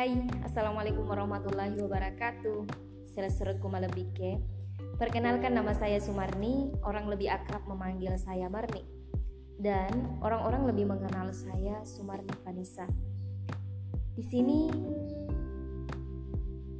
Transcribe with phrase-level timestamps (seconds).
[0.00, 0.16] Hai,
[0.48, 2.64] Assalamualaikum warahmatullahi wabarakatuh.
[3.04, 4.40] Selaserku malebike
[4.96, 6.72] Perkenalkan nama saya Sumarni.
[6.80, 8.80] Orang lebih akrab memanggil saya Marni.
[9.60, 12.88] Dan orang-orang lebih mengenal saya Sumarni Vanessa.
[14.16, 14.72] Di sini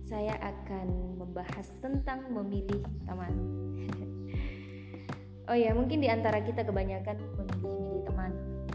[0.08, 3.36] saya akan membahas tentang memilih teman.
[5.50, 7.39] Oh ya, mungkin di antara kita kebanyakan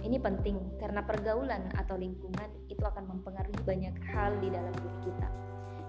[0.05, 5.27] ini penting karena pergaulan atau lingkungan itu akan mempengaruhi banyak hal di dalam diri kita.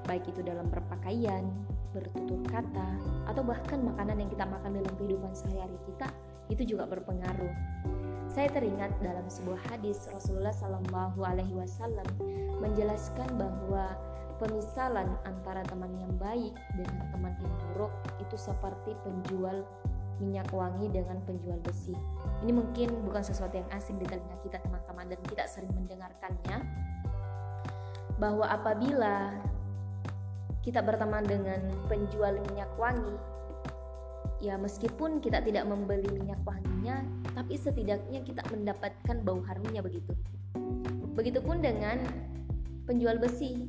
[0.08, 1.44] Baik itu dalam berpakaian,
[1.92, 2.88] bertutur kata,
[3.28, 6.08] atau bahkan makanan yang kita makan dalam kehidupan sehari-hari kita
[6.48, 7.52] itu juga berpengaruh.
[8.32, 12.08] Saya teringat dalam sebuah hadis Rasulullah Shallallahu Alaihi Wasallam
[12.60, 13.92] menjelaskan bahwa
[14.40, 19.64] pemisalan antara teman yang baik dengan teman yang buruk itu seperti penjual
[20.22, 21.92] minyak wangi dengan penjual besi.
[22.44, 26.64] Ini mungkin bukan sesuatu yang asing di telinga kita teman-teman dan kita sering mendengarkannya
[28.16, 29.36] bahwa apabila
[30.64, 33.14] kita berteman dengan penjual minyak wangi
[34.40, 37.01] ya meskipun kita tidak membeli minyak wanginya
[37.32, 40.12] tapi setidaknya kita mendapatkan bau harumnya begitu.
[41.16, 42.01] Begitupun dengan
[42.84, 43.68] penjual besi.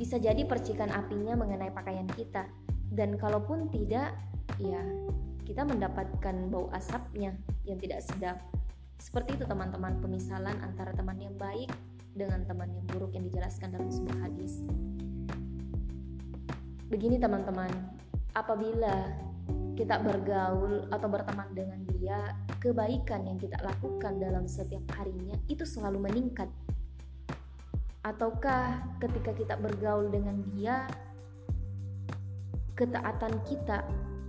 [0.00, 2.48] Bisa jadi percikan apinya mengenai pakaian kita
[2.90, 4.14] dan kalaupun tidak
[4.58, 4.82] ya
[5.46, 7.34] kita mendapatkan bau asapnya
[7.66, 8.38] yang tidak sedap.
[9.00, 11.72] Seperti itu teman-teman pemisalan antara teman yang baik
[12.14, 14.62] dengan teman yang buruk yang dijelaskan dalam sebuah hadis.
[16.90, 17.70] Begini teman-teman
[18.34, 19.10] apabila
[19.78, 26.10] kita bergaul atau berteman dengan dia kebaikan yang kita lakukan dalam setiap harinya itu selalu
[26.10, 26.50] meningkat.
[28.04, 30.84] Ataukah ketika kita bergaul dengan dia
[32.74, 33.86] ketaatan kita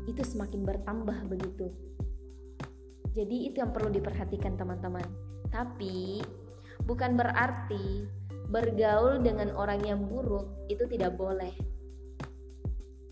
[0.09, 1.69] itu semakin bertambah begitu.
[3.11, 5.03] Jadi itu yang perlu diperhatikan teman-teman.
[5.51, 6.23] Tapi
[6.87, 8.07] bukan berarti
[8.51, 11.51] bergaul dengan orang yang buruk itu tidak boleh.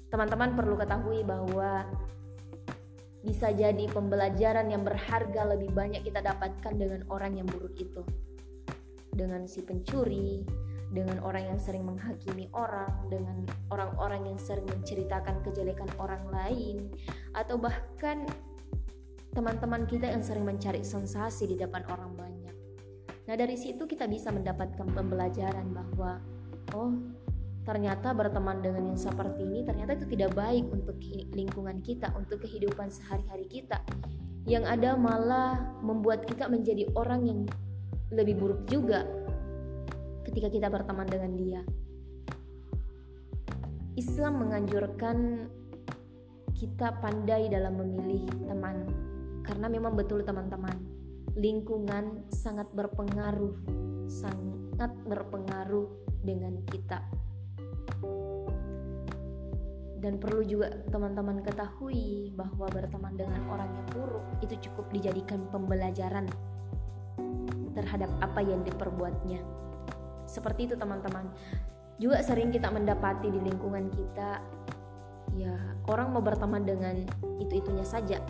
[0.10, 1.86] Teman-teman perlu ketahui bahwa
[3.20, 8.02] bisa jadi pembelajaran yang berharga lebih banyak kita dapatkan dengan orang yang buruk itu.
[9.12, 10.48] Dengan si pencuri,
[10.90, 16.90] dengan orang yang sering menghakimi orang, dengan orang-orang yang sering menceritakan kejelekan orang lain,
[17.38, 18.26] atau bahkan
[19.30, 22.56] teman-teman kita yang sering mencari sensasi di depan orang banyak.
[23.30, 26.18] Nah, dari situ kita bisa mendapatkan pembelajaran bahwa,
[26.74, 26.98] oh,
[27.62, 30.98] ternyata berteman dengan yang seperti ini ternyata itu tidak baik untuk
[31.38, 33.86] lingkungan kita, untuk kehidupan sehari-hari kita.
[34.50, 37.40] Yang ada malah membuat kita menjadi orang yang
[38.10, 39.06] lebih buruk juga
[40.40, 41.62] ketika kita berteman dengan dia.
[44.00, 45.52] Islam menganjurkan
[46.56, 48.88] kita pandai dalam memilih teman
[49.44, 50.80] karena memang betul teman-teman
[51.36, 53.52] lingkungan sangat berpengaruh
[54.08, 55.92] sangat berpengaruh
[56.24, 57.04] dengan kita
[60.00, 66.32] dan perlu juga teman-teman ketahui bahwa berteman dengan orang yang buruk itu cukup dijadikan pembelajaran
[67.76, 69.44] terhadap apa yang diperbuatnya
[70.30, 71.26] seperti itu teman-teman.
[71.98, 74.40] Juga sering kita mendapati di lingkungan kita
[75.38, 75.54] ya
[75.90, 77.02] orang mau berteman dengan
[77.42, 78.22] itu-itunya saja.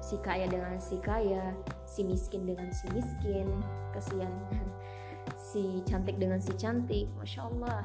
[0.00, 1.52] Si kaya dengan si kaya
[1.84, 3.46] si miskin dengan si miskin
[3.92, 4.32] kasihan
[5.52, 7.84] si cantik dengan si cantik masya Allah.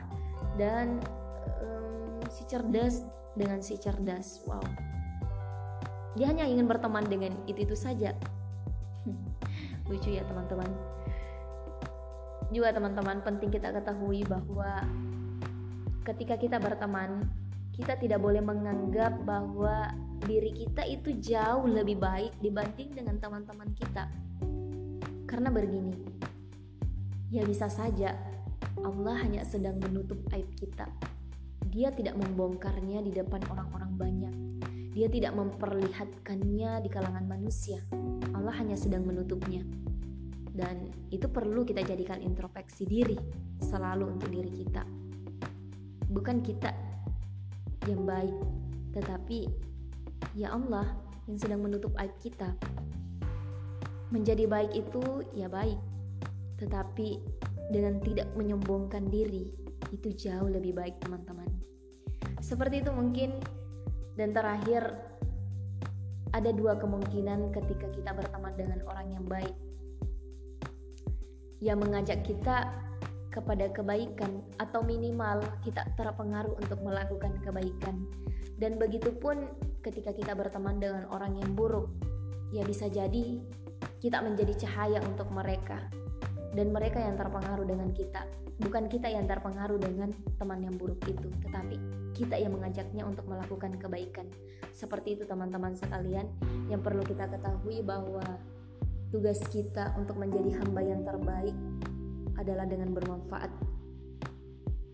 [0.55, 1.03] Dan
[1.59, 3.03] um, si cerdas
[3.35, 4.63] dengan si cerdas wow.
[6.13, 8.15] Dia hanya ingin berteman dengan itu itu saja.
[9.89, 10.69] Lucu ya teman-teman
[12.53, 14.85] juga teman-teman penting kita ketahui bahwa
[16.05, 17.25] ketika kita berteman
[17.73, 19.89] kita tidak boleh menganggap bahwa
[20.23, 24.05] diri kita itu jauh lebih baik dibanding dengan teman-teman kita.
[25.25, 25.97] Karena begini
[27.33, 28.13] ya bisa saja
[28.85, 30.85] Allah hanya sedang menutup aib kita.
[31.73, 34.35] Dia tidak membongkarnya di depan orang-orang banyak.
[34.93, 37.81] Dia tidak memperlihatkannya di kalangan manusia.
[38.37, 39.65] Allah hanya sedang menutupnya
[40.53, 43.17] dan itu perlu kita jadikan introspeksi diri
[43.57, 44.85] selalu untuk diri kita.
[46.13, 46.69] Bukan kita
[47.89, 48.37] yang baik
[48.93, 49.49] tetapi
[50.37, 50.85] ya Allah
[51.25, 52.53] yang sedang menutup aib kita.
[54.13, 55.81] Menjadi baik itu ya baik
[56.61, 57.17] tetapi
[57.73, 59.49] dengan tidak menyombongkan diri
[59.89, 61.49] itu jauh lebih baik teman-teman.
[62.39, 63.41] Seperti itu mungkin.
[64.13, 64.93] Dan terakhir
[66.37, 69.57] ada dua kemungkinan ketika kita berteman dengan orang yang baik
[71.63, 72.75] yang mengajak kita
[73.31, 78.03] kepada kebaikan atau minimal kita terpengaruh untuk melakukan kebaikan.
[78.59, 79.47] Dan begitu pun
[79.81, 81.89] ketika kita berteman dengan orang yang buruk,
[82.51, 83.39] ya bisa jadi
[84.03, 85.87] kita menjadi cahaya untuk mereka.
[86.53, 88.29] dan mereka yang terpengaruh dengan kita
[88.61, 91.77] bukan kita yang terpengaruh dengan teman yang buruk itu tetapi
[92.13, 94.29] kita yang mengajaknya untuk melakukan kebaikan
[94.69, 96.29] seperti itu teman-teman sekalian
[96.69, 98.21] yang perlu kita ketahui bahwa
[99.13, 101.53] tugas kita untuk menjadi hamba yang terbaik
[102.41, 103.53] adalah dengan bermanfaat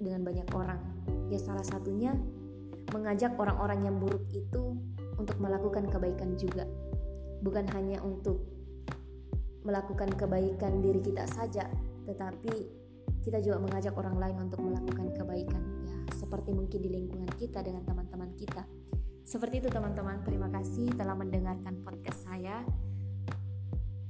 [0.03, 0.83] dengan banyak orang
[1.31, 2.11] ya salah satunya
[2.91, 4.75] mengajak orang-orang yang buruk itu
[5.15, 6.67] untuk melakukan kebaikan juga
[7.39, 8.43] bukan hanya untuk
[9.63, 11.67] melakukan kebaikan diri kita saja,
[12.07, 12.53] tetapi
[13.19, 17.83] kita juga mengajak orang lain untuk melakukan kebaikan ya seperti mungkin di lingkungan kita dengan
[17.83, 18.63] teman-teman kita.
[19.27, 22.65] Seperti itu teman-teman, terima kasih telah mendengarkan podcast saya.